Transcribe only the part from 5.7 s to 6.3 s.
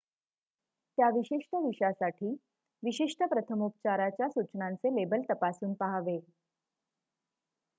पहावे